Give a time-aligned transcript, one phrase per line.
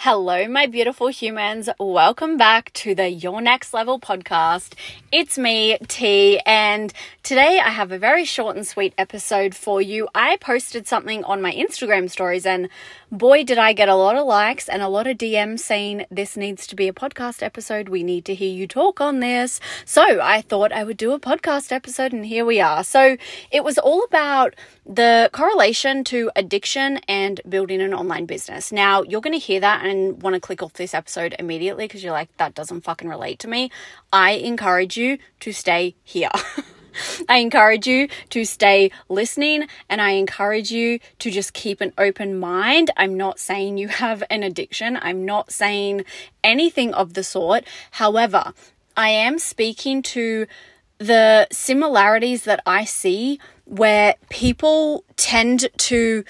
[0.00, 1.70] Hello, my beautiful humans.
[1.80, 4.74] Welcome back to the Your Next Level podcast.
[5.10, 10.06] It's me, T, and today I have a very short and sweet episode for you.
[10.14, 12.68] I posted something on my Instagram stories, and
[13.10, 16.36] boy, did I get a lot of likes and a lot of DMs saying this
[16.36, 17.88] needs to be a podcast episode.
[17.88, 19.60] We need to hear you talk on this.
[19.84, 22.82] So I thought I would do a podcast episode, and here we are.
[22.84, 23.16] So
[23.50, 24.54] it was all about
[24.84, 28.72] the correlation to addiction and building an online business.
[28.72, 32.02] Now, you're going to hear that and want to click off this episode immediately because
[32.02, 33.70] you're like, that doesn't fucking relate to me.
[34.12, 36.30] I encourage you to stay here.
[37.28, 42.38] I encourage you to stay listening and I encourage you to just keep an open
[42.38, 42.90] mind.
[42.96, 46.04] I'm not saying you have an addiction, I'm not saying
[46.42, 47.64] anything of the sort.
[47.92, 48.52] However,
[48.96, 50.46] I am speaking to
[50.98, 56.24] the similarities that I see where people tend to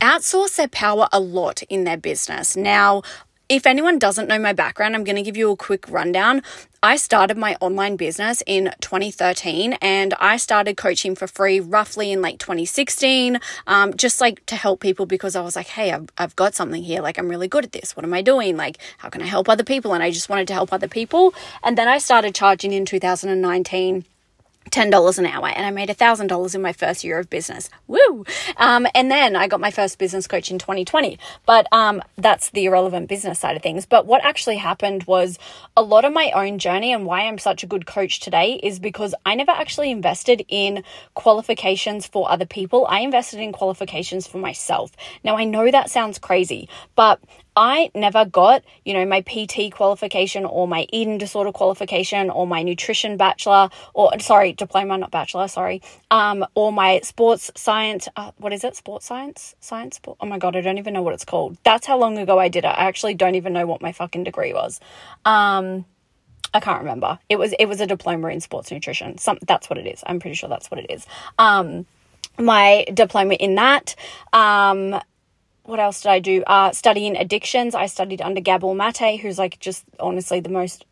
[0.00, 2.56] outsource their power a lot in their business.
[2.56, 3.02] Now,
[3.48, 6.42] if anyone doesn't know my background, I'm going to give you a quick rundown.
[6.82, 12.20] I started my online business in 2013 and I started coaching for free roughly in
[12.20, 16.36] like 2016, um, just like to help people because I was like, hey, I've, I've
[16.36, 17.00] got something here.
[17.00, 17.96] Like, I'm really good at this.
[17.96, 18.56] What am I doing?
[18.56, 19.94] Like, how can I help other people?
[19.94, 21.32] And I just wanted to help other people.
[21.64, 24.04] And then I started charging in 2019
[24.70, 27.70] $10 an hour and I made $1,000 in my first year of business.
[27.86, 28.24] Woo!
[28.56, 31.18] Um, and then I got my first business coach in 2020.
[31.46, 33.86] But um, that's the irrelevant business side of things.
[33.86, 35.38] But what actually happened was
[35.76, 38.78] a lot of my own journey and why I'm such a good coach today is
[38.78, 42.86] because I never actually invested in qualifications for other people.
[42.88, 44.92] I invested in qualifications for myself.
[45.24, 47.20] Now, I know that sounds crazy, but
[47.58, 52.62] I never got, you know, my PT qualification or my eating disorder qualification or my
[52.62, 58.52] nutrition bachelor or sorry, diploma, not bachelor, sorry, um, or my sports science, uh, what
[58.52, 58.76] is it?
[58.76, 59.56] Sports science?
[59.58, 59.96] Science?
[59.96, 60.18] Sport?
[60.20, 61.58] Oh my God, I don't even know what it's called.
[61.64, 62.68] That's how long ago I did it.
[62.68, 64.78] I actually don't even know what my fucking degree was.
[65.24, 65.84] Um,
[66.54, 67.18] I can't remember.
[67.28, 69.18] It was, it was a diploma in sports nutrition.
[69.18, 70.04] Some, that's what it is.
[70.06, 71.04] I'm pretty sure that's what it is.
[71.40, 71.86] Um,
[72.38, 73.96] my diploma in that.
[74.32, 75.00] Um,
[75.68, 76.42] what else did I do?
[76.46, 77.74] Uh, studying addictions.
[77.74, 80.86] I studied under Gabor Mate, who's like just honestly the most.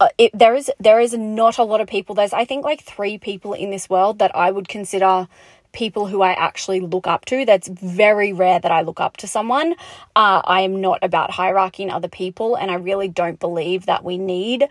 [0.00, 2.14] Uh, it, there is there is not a lot of people.
[2.14, 5.28] There's I think like three people in this world that I would consider
[5.72, 7.44] people who I actually look up to.
[7.44, 9.74] That's very rare that I look up to someone.
[10.16, 14.16] Uh, I am not about hierarchying other people, and I really don't believe that we
[14.16, 14.66] need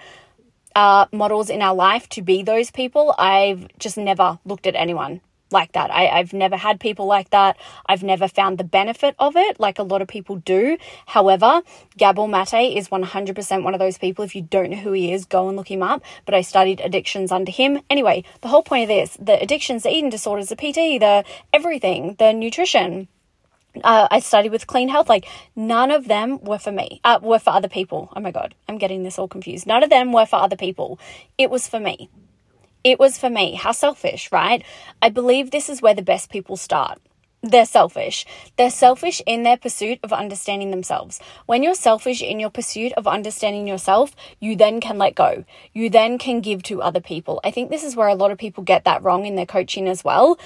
[0.75, 3.13] uh, models in our life to be those people.
[3.19, 5.21] I've just never looked at anyone
[5.55, 5.89] like that.
[5.89, 7.57] I, I've never had people like that.
[7.87, 10.77] I've never found the benefit of it like a lot of people do.
[11.07, 11.61] However,
[11.97, 14.25] Gabor Mate is 100% one of those people.
[14.25, 16.03] If you don't know who he is, go and look him up.
[16.25, 17.81] But I studied addictions under him.
[17.89, 21.23] Anyway, the whole point of this the addictions, the eating disorders, the PT, the
[21.53, 23.07] everything, the nutrition.
[23.83, 25.09] Uh, I studied with clean health.
[25.09, 27.01] Like none of them were for me.
[27.03, 28.11] Uh, were for other people.
[28.15, 29.67] Oh my god, I'm getting this all confused.
[29.67, 30.99] None of them were for other people.
[31.37, 32.09] It was for me.
[32.85, 33.55] It was for me.
[33.55, 34.63] How selfish, right?
[35.01, 37.01] I believe this is where the best people start.
[37.41, 38.27] They're selfish.
[38.57, 41.19] They're selfish in their pursuit of understanding themselves.
[41.47, 45.45] When you're selfish in your pursuit of understanding yourself, you then can let go.
[45.73, 47.41] You then can give to other people.
[47.43, 49.87] I think this is where a lot of people get that wrong in their coaching
[49.87, 50.37] as well.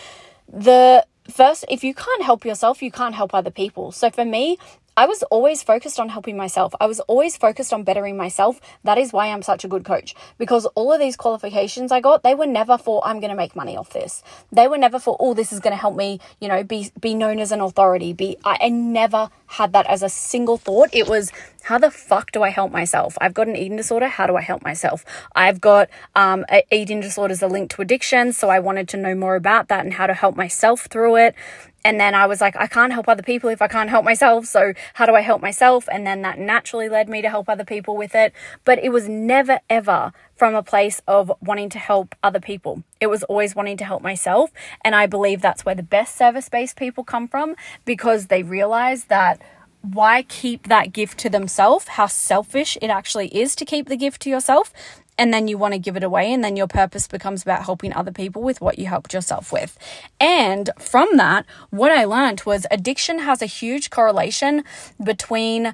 [0.47, 3.91] The first, if you can't help yourself, you can't help other people.
[3.91, 4.57] So for me,
[4.97, 6.73] I was always focused on helping myself.
[6.79, 8.59] I was always focused on bettering myself.
[8.83, 12.23] That is why I'm such a good coach because all of these qualifications I got,
[12.23, 14.23] they were never for I'm going to make money off this.
[14.51, 17.13] They were never for oh this is going to help me, you know, be be
[17.13, 18.13] known as an authority.
[18.13, 20.89] Be I, I never had that as a single thought.
[20.93, 21.31] It was
[21.63, 23.17] how the fuck do I help myself?
[23.21, 24.07] I've got an eating disorder.
[24.07, 25.03] How do I help myself?
[25.35, 29.35] I've got um, eating disorders are linked to addiction, so I wanted to know more
[29.35, 31.35] about that and how to help myself through it.
[31.83, 34.45] And then I was like, I can't help other people if I can't help myself.
[34.45, 35.87] So, how do I help myself?
[35.91, 38.33] And then that naturally led me to help other people with it.
[38.65, 42.83] But it was never, ever from a place of wanting to help other people.
[42.99, 44.51] It was always wanting to help myself.
[44.83, 49.05] And I believe that's where the best service based people come from because they realize
[49.05, 49.41] that
[49.81, 51.89] why keep that gift to themselves?
[51.89, 54.73] How selfish it actually is to keep the gift to yourself
[55.19, 57.93] and then you want to give it away and then your purpose becomes about helping
[57.93, 59.77] other people with what you helped yourself with.
[60.19, 64.63] And from that, what I learned was addiction has a huge correlation
[65.03, 65.73] between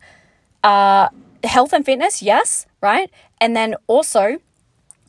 [0.63, 1.09] uh,
[1.43, 3.11] health and fitness, yes, right?
[3.39, 4.39] And then also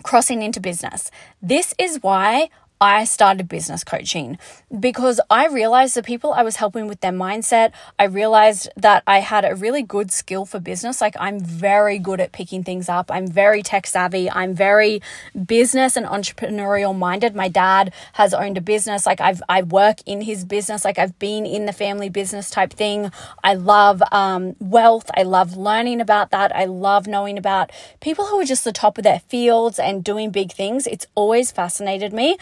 [0.03, 1.11] crossing into business.
[1.41, 2.51] This is why
[2.81, 4.39] I started business coaching
[4.79, 9.21] because I realized the people I was helping with their mindset, I realized that I
[9.21, 11.01] had a really good skill for business.
[11.01, 13.11] Like I'm very good at picking things up.
[13.11, 14.31] I'm very tech savvy.
[14.31, 15.01] I'm very
[15.47, 17.35] business and entrepreneurial minded.
[17.35, 19.07] My dad has owned a business.
[19.07, 20.85] Like I've I work in his business.
[20.85, 23.11] Like I've been in the family business type thing.
[23.43, 25.11] I love um, wealth.
[25.17, 26.55] I love learning about that.
[26.55, 30.31] I love knowing about people who are just the top of their fields and doing
[30.31, 30.87] big things.
[30.87, 32.37] It's always fascinated me.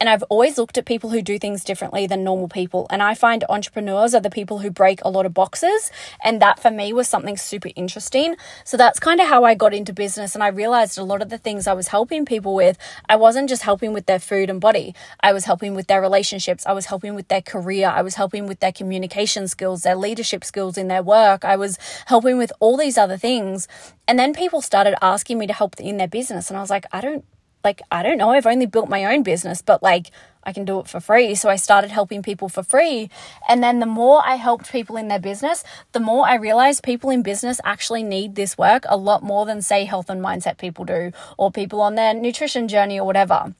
[0.00, 2.86] And I've always looked at people who do things differently than normal people.
[2.88, 5.92] And I find entrepreneurs are the people who break a lot of boxes.
[6.24, 8.36] And that for me was something super interesting.
[8.64, 10.34] So that's kind of how I got into business.
[10.34, 12.78] And I realized a lot of the things I was helping people with,
[13.10, 14.94] I wasn't just helping with their food and body.
[15.20, 16.64] I was helping with their relationships.
[16.64, 17.88] I was helping with their career.
[17.88, 21.44] I was helping with their communication skills, their leadership skills in their work.
[21.44, 23.68] I was helping with all these other things.
[24.08, 26.48] And then people started asking me to help in their business.
[26.48, 27.24] And I was like, I don't
[27.64, 30.10] like, I don't know, I've only built my own business, but like,
[30.42, 31.34] I can do it for free.
[31.34, 33.10] So I started helping people for free.
[33.48, 35.62] And then the more I helped people in their business,
[35.92, 39.60] the more I realized people in business actually need this work a lot more than,
[39.60, 43.54] say, health and mindset people do, or people on their nutrition journey or whatever.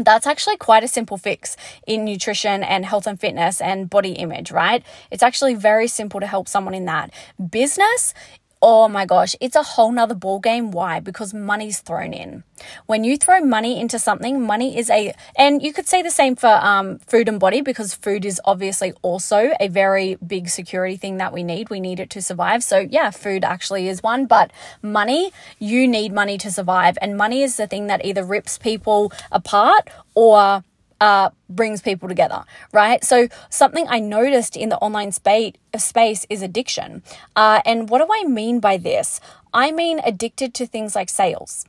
[0.00, 4.52] That's actually quite a simple fix in nutrition and health and fitness and body image,
[4.52, 4.84] right?
[5.10, 7.10] It's actually very simple to help someone in that.
[7.50, 8.14] Business
[8.60, 10.70] oh my gosh, it's a whole nother ball game.
[10.70, 11.00] Why?
[11.00, 12.44] Because money's thrown in.
[12.86, 16.34] When you throw money into something, money is a, and you could say the same
[16.34, 21.18] for um, food and body because food is obviously also a very big security thing
[21.18, 21.70] that we need.
[21.70, 22.64] We need it to survive.
[22.64, 24.52] So yeah, food actually is one, but
[24.82, 26.98] money, you need money to survive.
[27.00, 30.64] And money is the thing that either rips people apart or
[31.00, 33.04] uh, brings people together, right?
[33.04, 37.02] So something I noticed in the online space space is addiction.
[37.36, 39.20] Uh, and what do I mean by this?
[39.52, 41.64] I mean addicted to things like sales.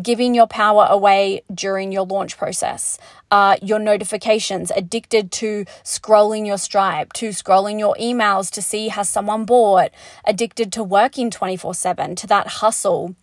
[0.00, 2.98] Giving your power away during your launch process,
[3.30, 9.06] uh, your notifications, addicted to scrolling your Stripe, to scrolling your emails to see has
[9.06, 9.90] someone bought,
[10.24, 13.14] addicted to working 24 7, to that hustle,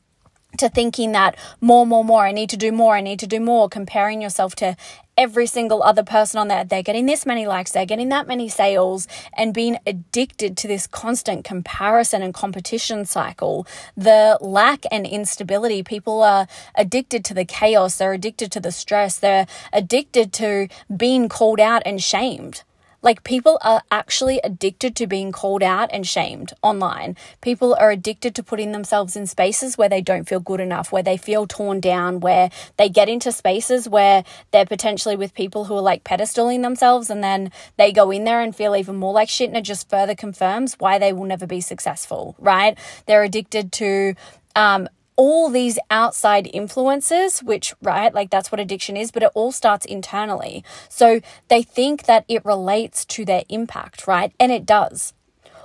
[0.58, 3.40] to thinking that more, more, more, I need to do more, I need to do
[3.40, 4.76] more, comparing yourself to
[5.18, 6.64] every single other person on there.
[6.64, 10.88] They're getting this many likes, they're getting that many sales, and being addicted to this
[10.88, 13.68] constant comparison and competition cycle.
[13.98, 19.18] The lack and instability, people are addicted to the chaos, they're addicted to the stress,
[19.18, 22.64] they're addicted to being called out and shamed.
[23.02, 27.16] Like people are actually addicted to being called out and shamed online.
[27.42, 31.04] People are addicted to putting themselves in spaces where they don't feel good enough, where
[31.04, 35.76] they feel torn down, where they get into spaces where they're potentially with people who
[35.76, 39.30] are like pedestaling themselves and then they go in there and feel even more like
[39.30, 42.78] shit and it just further confirms why they will never be successful, right?
[43.06, 44.16] They're addicted to
[44.56, 49.52] um, all these outside influences, which, right, like that's what addiction is, but it all
[49.52, 50.64] starts internally.
[50.88, 51.20] So
[51.50, 54.32] they think that it relates to their impact, right?
[54.40, 55.14] And it does.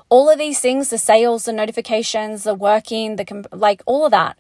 [0.09, 4.37] All of these things, the sales, the notifications, the working, the, like all of that,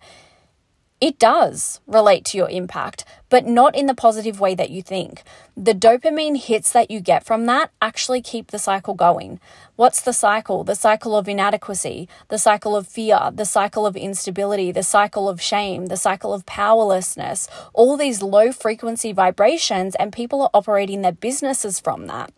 [1.04, 5.22] it does relate to your impact, but not in the positive way that you think.
[5.54, 9.38] The dopamine hits that you get from that actually keep the cycle going.
[9.76, 10.64] What's the cycle?
[10.64, 15.42] The cycle of inadequacy, the cycle of fear, the cycle of instability, the cycle of
[15.42, 21.12] shame, the cycle of powerlessness, all these low frequency vibrations, and people are operating their
[21.12, 22.32] businesses from that.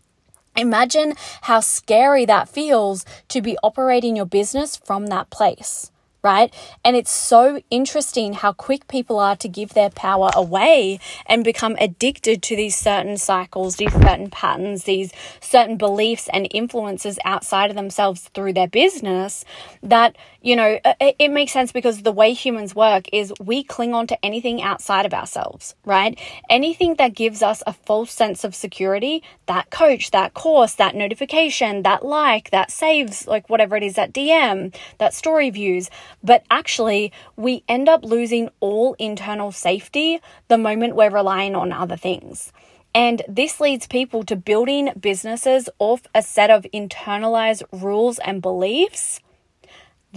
[0.56, 5.92] Imagine how scary that feels to be operating your business from that place
[6.26, 6.52] right?
[6.84, 11.76] And it's so interesting how quick people are to give their power away and become
[11.78, 17.76] addicted to these certain cycles, these certain patterns, these certain beliefs and influences outside of
[17.76, 19.44] themselves through their business
[19.84, 20.16] that,
[20.46, 23.94] you know, uh, it, it makes sense because the way humans work is we cling
[23.94, 26.16] on to anything outside of ourselves, right?
[26.48, 31.82] Anything that gives us a false sense of security, that coach, that course, that notification,
[31.82, 35.90] that like, that saves, like whatever it is, that DM, that story views
[36.22, 41.96] but actually, we end up losing all internal safety the moment we're relying on other
[41.96, 42.52] things.
[42.94, 49.20] And this leads people to building businesses off a set of internalized rules and beliefs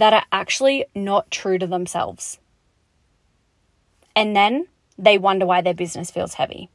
[0.00, 2.38] that are actually not true to themselves.
[4.16, 4.66] And then
[4.98, 6.68] they wonder why their business feels heavy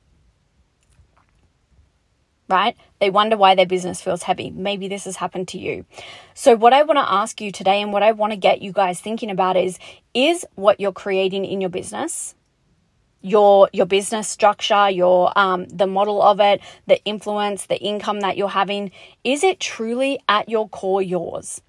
[2.47, 2.75] right?
[2.99, 4.51] They wonder why their business feels heavy.
[4.51, 5.85] Maybe this has happened to you.
[6.33, 8.71] So, what I want to ask you today and what I want to get you
[8.71, 9.79] guys thinking about is
[10.13, 12.35] is what you're creating in your business
[13.21, 18.37] your your business structure your um the model of it the influence the income that
[18.37, 18.91] you're having
[19.23, 21.59] is it truly at your core yours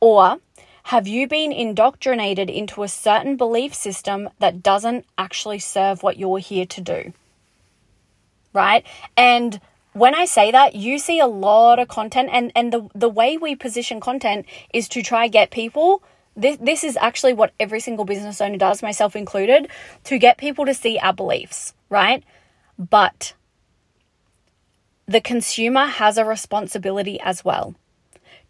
[0.00, 0.38] or
[0.84, 6.38] have you been indoctrinated into a certain belief system that doesn't actually serve what you're
[6.38, 7.12] here to do
[8.56, 8.84] right?
[9.16, 9.60] And
[9.92, 13.36] when I say that, you see a lot of content and, and the, the way
[13.36, 16.02] we position content is to try get people
[16.38, 19.68] this, this is actually what every single business owner does, myself included,
[20.04, 22.22] to get people to see our beliefs, right?
[22.78, 23.32] But
[25.06, 27.74] the consumer has a responsibility as well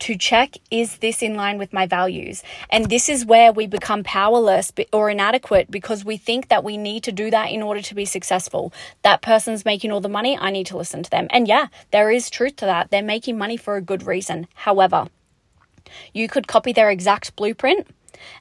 [0.00, 2.43] to check is this in line with my values?
[2.71, 7.03] And this is where we become powerless or inadequate because we think that we need
[7.05, 8.73] to do that in order to be successful.
[9.03, 11.26] That person's making all the money, I need to listen to them.
[11.31, 12.91] And yeah, there is truth to that.
[12.91, 14.47] They're making money for a good reason.
[14.55, 15.09] However,
[16.12, 17.87] you could copy their exact blueprint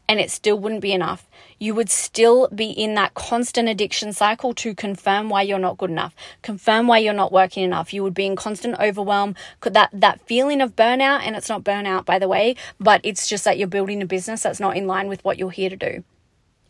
[0.07, 1.27] and it still wouldn't be enough.
[1.57, 5.89] You would still be in that constant addiction cycle to confirm why you're not good
[5.89, 7.93] enough, confirm why you're not working enough.
[7.93, 12.05] You would be in constant overwhelm, that that feeling of burnout, and it's not burnout
[12.05, 15.07] by the way, but it's just that you're building a business that's not in line
[15.07, 16.03] with what you're here to do.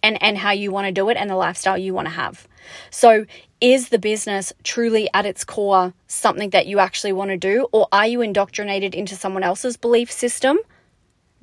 [0.03, 2.47] And, and how you want to do it and the lifestyle you want to have.
[2.91, 3.25] So,
[3.59, 7.87] is the business truly at its core something that you actually want to do, or
[7.91, 10.59] are you indoctrinated into someone else's belief system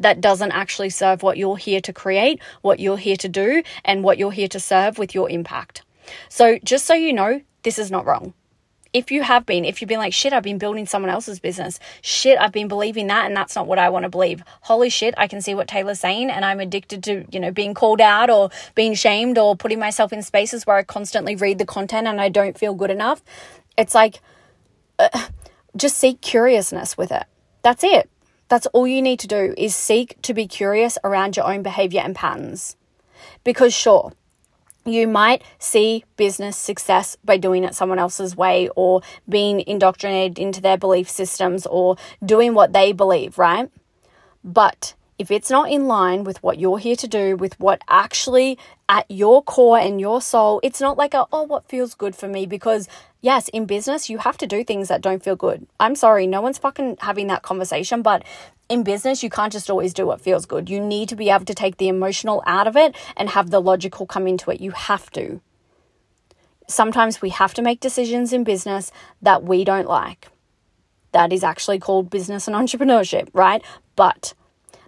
[0.03, 4.05] that doesn't actually serve what you're here to create, what you're here to do, and
[4.05, 5.83] what you're here to serve with your impact.
[6.29, 8.35] So, just so you know, this is not wrong.
[8.93, 11.81] If you have been, if you've been like, shit, I've been building someone else's business,
[12.03, 14.43] shit, I've been believing that, and that's not what I want to believe.
[14.63, 17.73] Holy shit, I can see what Tayla's saying, and I'm addicted to, you know, being
[17.73, 21.65] called out or being shamed or putting myself in spaces where I constantly read the
[21.65, 23.23] content and I don't feel good enough.
[23.79, 24.21] It's like,
[24.99, 25.29] uh,
[25.75, 27.25] just seek curiousness with it.
[27.63, 28.11] That's it.
[28.53, 32.03] That's all you need to do is seek to be curious around your own behavior
[32.05, 32.77] and patterns.
[33.45, 34.13] Because, sure,
[34.85, 40.61] you might see business success by doing it someone else's way or being indoctrinated into
[40.61, 43.71] their belief systems or doing what they believe, right?
[44.45, 48.59] But if it's not in line with what you're here to do, with what actually
[48.88, 52.26] at your core and your soul, it's not like a, oh, what feels good for
[52.26, 52.88] me because
[53.21, 55.64] yes, in business, you have to do things that don't feel good.
[55.79, 58.25] I'm sorry, no one's fucking having that conversation, but
[58.69, 60.69] in business, you can't just always do what feels good.
[60.69, 63.61] You need to be able to take the emotional out of it and have the
[63.61, 64.61] logical come into it.
[64.61, 65.41] You have to.
[66.67, 70.29] Sometimes we have to make decisions in business that we don't like.
[71.12, 73.62] That is actually called business and entrepreneurship, right?
[73.95, 74.35] But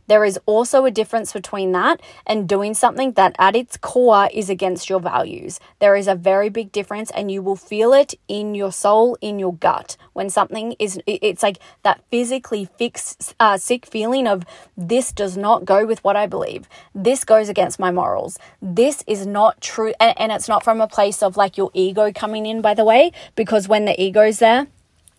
[0.07, 4.51] there is also a difference between that and doing something that at its core is
[4.51, 5.61] against your values.
[5.79, 9.39] There is a very big difference, and you will feel it in your soul, in
[9.39, 14.45] your gut, when something is, it's like that physically fixed, uh, sick feeling of
[14.77, 16.69] this does not go with what I believe.
[16.95, 18.39] This goes against my morals.
[18.63, 19.93] This is not true.
[20.01, 22.85] And, and it's not from a place of like your ego coming in, by the
[22.85, 24.67] way, because when the ego's there,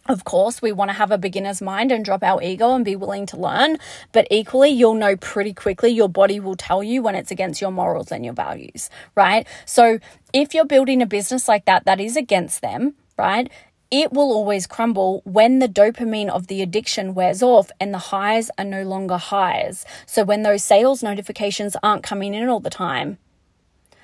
[0.08, 2.96] of course, we want to have a beginner's mind and drop our ego and be
[2.96, 3.78] willing to learn,
[4.12, 7.72] but equally, you'll know pretty quickly your body will tell you when it's against your
[7.72, 9.48] morals and your values, right?
[9.66, 10.00] So,
[10.32, 13.50] if you're building a business like that that is against them, right?
[13.90, 18.52] It will always crumble when the dopamine of the addiction wears off and the highs
[18.58, 19.86] are no longer highs.
[20.06, 23.18] So, when those sales notifications aren't coming in all the time.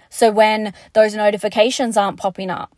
[0.10, 2.76] So, when those notifications aren't popping up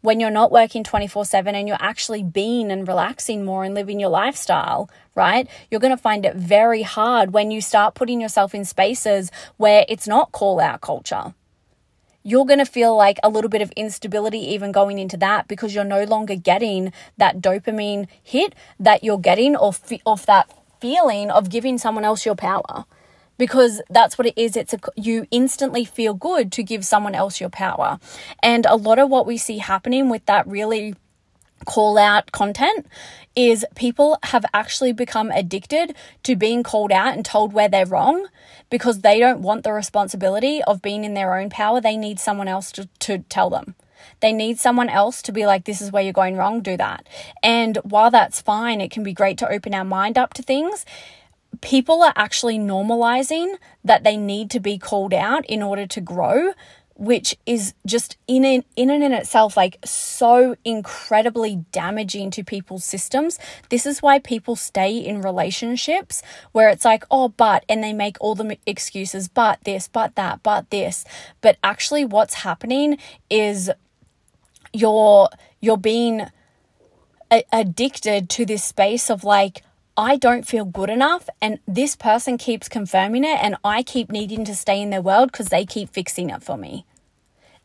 [0.00, 3.98] when you're not working 24 7 and you're actually being and relaxing more and living
[3.98, 5.48] your lifestyle, right?
[5.70, 9.84] You're going to find it very hard when you start putting yourself in spaces where
[9.88, 11.34] it's not call out culture.
[12.22, 15.74] You're going to feel like a little bit of instability even going into that because
[15.74, 21.48] you're no longer getting that dopamine hit that you're getting off, off that feeling of
[21.48, 22.84] giving someone else your power
[23.38, 24.56] because that's what it is.
[24.56, 27.98] It's a you instantly feel good to give someone else your power.
[28.42, 30.94] And a lot of what we see happening with that really
[31.64, 32.86] call out content
[33.34, 38.26] is people have actually become addicted to being called out and told where they're wrong
[38.70, 41.80] because they don't want the responsibility of being in their own power.
[41.80, 43.74] They need someone else to, to tell them.
[44.20, 47.06] They need someone else to be like, this is where you're going wrong, do that.
[47.42, 50.84] And while that's fine, it can be great to open our mind up to things
[51.60, 56.52] people are actually normalizing that they need to be called out in order to grow
[56.98, 62.84] which is just in in, in and in itself like so incredibly damaging to people's
[62.84, 63.38] systems.
[63.68, 68.16] This is why people stay in relationships where it's like, oh, but, and they make
[68.20, 71.04] all the excuses, but this, but that, but this.
[71.40, 72.98] But actually, what's happening
[73.30, 73.70] is
[74.72, 75.28] you're
[75.60, 76.26] you're being
[77.30, 79.62] a- addicted to this space of like
[79.98, 84.44] I don't feel good enough, and this person keeps confirming it, and I keep needing
[84.44, 86.86] to stay in their world because they keep fixing it for me.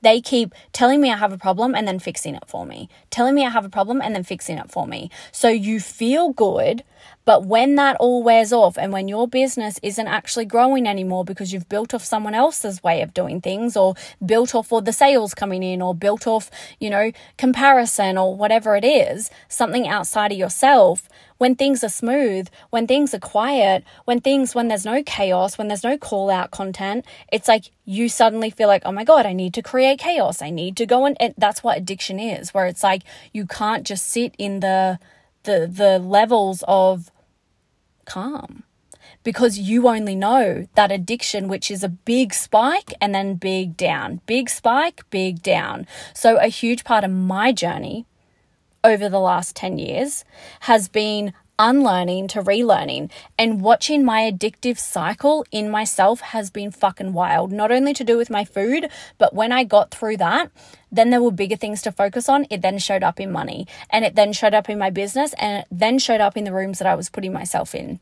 [0.02, 3.36] They keep telling me I have a problem and then fixing it for me, telling
[3.36, 5.12] me I have a problem and then fixing it for me.
[5.32, 6.84] So you feel good
[7.26, 11.54] But when that all wears off and when your business isn't actually growing anymore because
[11.54, 13.96] you've built off someone else's way of doing things or
[14.26, 18.76] built off all the sales coming in or built off, you know, comparison or whatever
[18.76, 21.08] it is, something outside of yourself,
[21.38, 25.68] when things are smooth, when things are quiet, when things, when there's no chaos, when
[25.68, 29.34] there's no call out content, it's like you suddenly feel like, oh my God, I
[29.34, 30.42] need to create chaos.
[30.42, 33.86] I need to go and, and that's what addiction is, where it's like you can't
[33.86, 35.00] just sit in the,
[35.44, 37.12] the, the levels of
[38.06, 38.64] calm
[39.24, 44.22] because you only know that addiction, which is a big spike and then big down,
[44.26, 45.88] big spike, big down.
[46.14, 48.06] So, a huge part of my journey
[48.84, 50.26] over the last 10 years
[50.62, 57.14] has been unlearning to relearning and watching my addictive cycle in myself has been fucking
[57.14, 57.52] wild.
[57.52, 60.52] Not only to do with my food, but when I got through that,
[60.92, 62.46] then there were bigger things to focus on.
[62.50, 65.60] It then showed up in money and it then showed up in my business and
[65.60, 68.00] it then showed up in the rooms that I was putting myself in.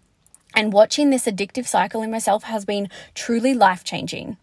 [0.54, 4.38] And watching this addictive cycle in myself has been truly life changing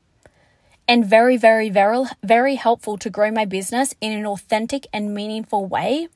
[0.89, 5.67] and very, very, very, very helpful to grow my business in an authentic and meaningful
[5.67, 6.09] way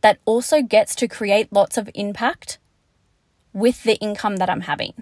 [0.00, 2.58] that also gets to create lots of impact
[3.52, 4.92] with the income that I'm having.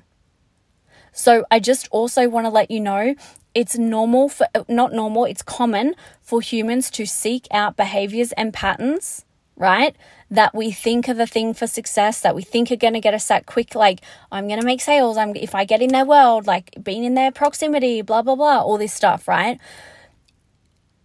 [1.12, 3.14] So I just also want to let you know
[3.54, 9.24] it's normal for not normal, it's common for humans to seek out behaviors and patterns,
[9.56, 9.94] right?
[10.28, 13.14] That we think are the thing for success, that we think are going to get
[13.14, 14.00] us that quick, like,
[14.32, 15.16] I'm going to make sales.
[15.16, 18.60] I'm, if I get in their world, like being in their proximity, blah, blah, blah,
[18.60, 19.60] all this stuff, right?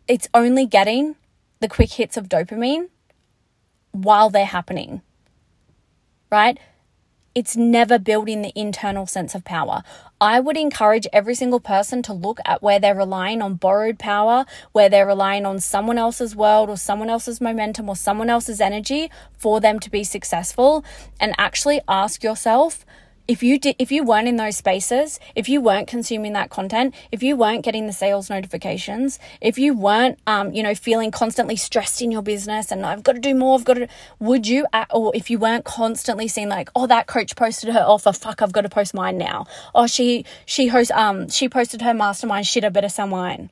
[0.07, 1.15] It's only getting
[1.59, 2.89] the quick hits of dopamine
[3.91, 5.01] while they're happening,
[6.31, 6.58] right?
[7.36, 9.84] It's never building the internal sense of power.
[10.19, 14.46] I would encourage every single person to look at where they're relying on borrowed power,
[14.72, 19.10] where they're relying on someone else's world or someone else's momentum or someone else's energy
[19.38, 20.84] for them to be successful,
[21.19, 22.86] and actually ask yourself
[23.29, 26.95] if you did if you weren't in those spaces if you weren't consuming that content
[27.12, 31.55] if you weren't getting the sales notifications if you weren't um, you know feeling constantly
[31.55, 34.65] stressed in your business and i've got to do more i've got to would you
[34.89, 38.51] or if you weren't constantly seeing like oh that coach posted her offer fuck i've
[38.51, 39.45] got to post mine now.
[39.75, 43.51] Oh she she hosts um she posted her mastermind shit i better sell mine.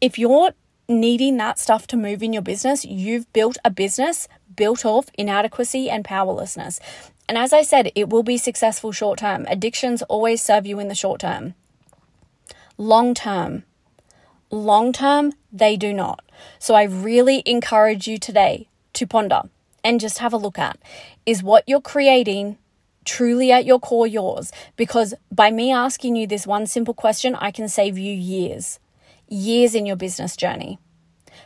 [0.00, 0.50] If you're
[0.88, 5.88] needing that stuff to move in your business you've built a business built off inadequacy
[5.88, 6.80] and powerlessness
[7.30, 9.46] and as I said, it will be successful short term.
[9.48, 11.54] Addictions always serve you in the short term.
[12.76, 13.62] Long term,
[14.50, 16.24] long term, they do not.
[16.58, 19.42] So I really encourage you today to ponder
[19.84, 20.76] and just have a look at
[21.24, 22.58] is what you're creating
[23.04, 24.50] truly at your core yours?
[24.74, 28.80] Because by me asking you this one simple question, I can save you years,
[29.28, 30.80] years in your business journey.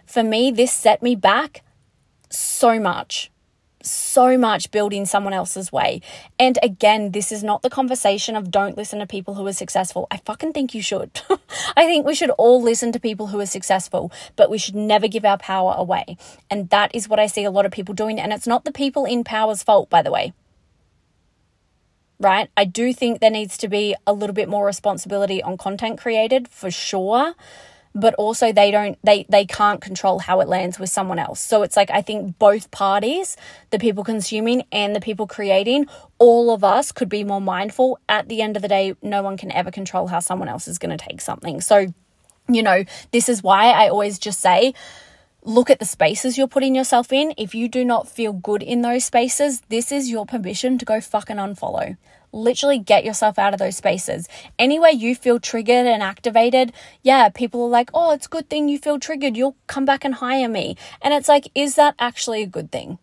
[0.06, 1.62] For me, this set me back
[2.30, 3.30] so much
[3.86, 6.00] so much building someone else's way.
[6.38, 10.06] And again, this is not the conversation of don't listen to people who are successful.
[10.10, 11.10] I fucking think you should.
[11.76, 15.08] I think we should all listen to people who are successful, but we should never
[15.08, 16.16] give our power away.
[16.50, 18.20] And that is what I see a lot of people doing.
[18.20, 20.32] And it's not the people in power's fault, by the way.
[22.20, 22.48] Right?
[22.56, 26.48] I do think there needs to be a little bit more responsibility on content created
[26.48, 27.34] for sure
[27.94, 31.62] but also they don't they they can't control how it lands with someone else so
[31.62, 33.36] it's like i think both parties
[33.70, 35.86] the people consuming and the people creating
[36.18, 39.36] all of us could be more mindful at the end of the day no one
[39.36, 41.86] can ever control how someone else is going to take something so
[42.48, 44.74] you know this is why i always just say
[45.44, 47.34] look at the spaces you're putting yourself in.
[47.36, 51.00] If you do not feel good in those spaces, this is your permission to go
[51.00, 51.96] fucking unfollow.
[52.34, 54.28] Literally get yourself out of those spaces.
[54.58, 58.68] Anywhere you feel triggered and activated, yeah, people are like, oh, it's a good thing
[58.68, 59.36] you feel triggered.
[59.36, 60.76] You'll come back and hire me.
[61.00, 62.98] And it's like, is that actually a good thing?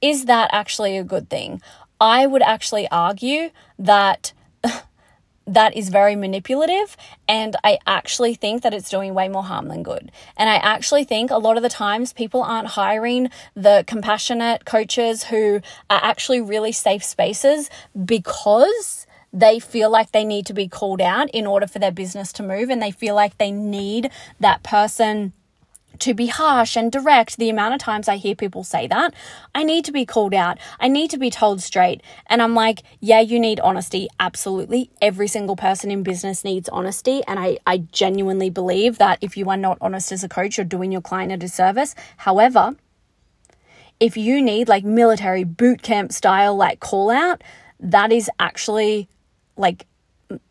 [0.00, 1.60] Is that actually a good thing?
[2.00, 4.32] I would actually argue that
[5.46, 9.82] that is very manipulative and I actually think that it's doing way more harm than
[9.82, 10.12] good.
[10.36, 15.24] And I actually think a lot of the times people aren't hiring the compassionate coaches
[15.24, 17.70] who are actually really safe spaces
[18.04, 22.32] because they feel like they need to be called out in order for their business
[22.34, 25.32] to move and they feel like they need that person
[26.00, 27.36] to be harsh and direct.
[27.36, 29.14] The amount of times I hear people say that,
[29.54, 30.58] I need to be called out.
[30.78, 32.02] I need to be told straight.
[32.26, 34.08] And I'm like, yeah, you need honesty.
[34.18, 34.90] Absolutely.
[35.00, 37.22] Every single person in business needs honesty.
[37.26, 40.64] And I, I genuinely believe that if you are not honest as a coach, you're
[40.64, 41.94] doing your client a disservice.
[42.18, 42.76] However,
[44.00, 47.42] if you need like military boot camp style, like call out,
[47.78, 49.08] that is actually
[49.56, 49.86] like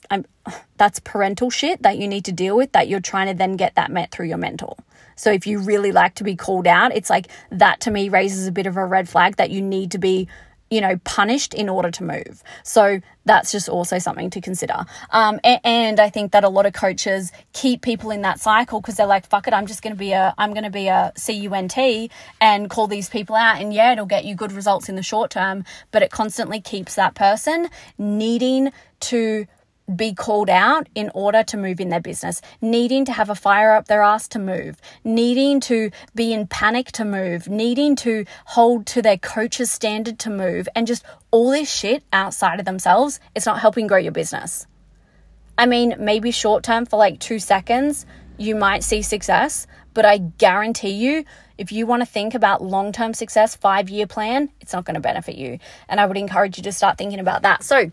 [0.09, 0.25] I'm,
[0.77, 3.75] that's parental shit that you need to deal with that you're trying to then get
[3.75, 4.75] that met through your mentor.
[5.19, 8.47] So if you really like to be called out, it's like that to me raises
[8.47, 10.27] a bit of a red flag that you need to be
[10.69, 12.43] you know, punished in order to move.
[12.63, 14.85] So that's just also something to consider.
[15.09, 18.79] Um, and, and, I think that a lot of coaches keep people in that cycle
[18.79, 20.87] because they're like, fuck it, I'm just going to be a, I'm going to be
[20.87, 23.59] a CUNT and call these people out.
[23.59, 26.95] And yeah, it'll get you good results in the short term, but it constantly keeps
[26.95, 29.47] that person needing to
[29.95, 33.73] be called out in order to move in their business, needing to have a fire
[33.73, 38.85] up their ass to move, needing to be in panic to move, needing to hold
[38.87, 43.45] to their coach's standard to move, and just all this shit outside of themselves, it's
[43.45, 44.67] not helping grow your business.
[45.57, 48.05] I mean, maybe short term for like two seconds,
[48.37, 51.25] you might see success, but I guarantee you,
[51.57, 54.95] if you want to think about long term success, five year plan, it's not going
[54.95, 55.59] to benefit you.
[55.89, 57.63] And I would encourage you to start thinking about that.
[57.63, 57.91] So,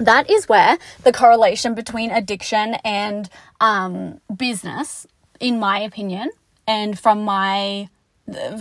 [0.00, 3.28] that is where the correlation between addiction and
[3.60, 5.06] um, business,
[5.38, 6.30] in my opinion,
[6.66, 7.88] and from my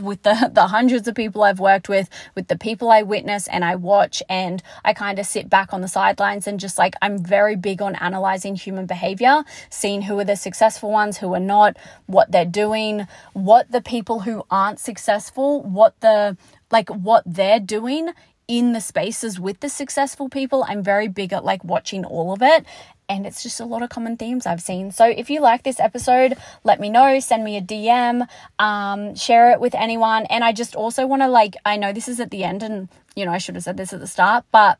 [0.02, 3.64] with the the hundreds of people I've worked with, with the people I witness and
[3.64, 7.24] I watch, and I kind of sit back on the sidelines and just like I'm
[7.24, 11.78] very big on analyzing human behavior, seeing who are the successful ones, who are not,
[12.08, 16.38] what they're doing, what the people who aren't successful, what the
[16.72, 18.12] like what they're doing
[18.50, 20.66] in the spaces with the successful people.
[20.68, 22.66] I'm very big at like watching all of it.
[23.08, 24.92] And it's just a lot of common themes I've seen.
[24.92, 27.20] So if you like this episode, let me know.
[27.20, 30.26] Send me a DM, um, share it with anyone.
[30.26, 32.90] And I just also want to like, I know this is at the end, and
[33.16, 34.78] you know, I should have said this at the start, but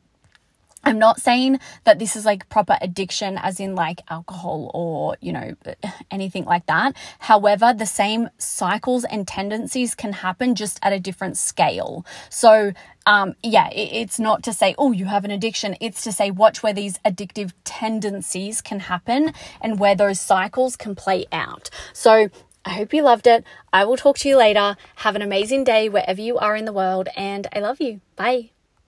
[0.82, 5.32] I'm not saying that this is like proper addiction, as in like alcohol or, you
[5.32, 5.54] know,
[6.10, 6.96] anything like that.
[7.18, 12.06] However, the same cycles and tendencies can happen just at a different scale.
[12.30, 12.72] So,
[13.06, 15.76] um, yeah, it's not to say, oh, you have an addiction.
[15.80, 20.94] It's to say, watch where these addictive tendencies can happen and where those cycles can
[20.94, 21.70] play out.
[21.92, 22.30] So,
[22.62, 23.44] I hope you loved it.
[23.72, 24.76] I will talk to you later.
[24.96, 28.02] Have an amazing day wherever you are in the world, and I love you.
[28.16, 28.50] Bye.